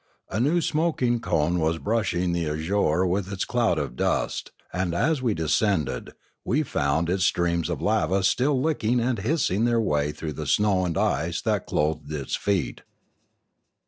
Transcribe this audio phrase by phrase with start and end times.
[0.31, 5.21] A new smoking cone was brushing the azure with its cloud of dust; and, as
[5.21, 10.33] we descended, we found its streams of lava still licking and hissing their way through
[10.33, 12.81] the snow and ice that clothed its feet.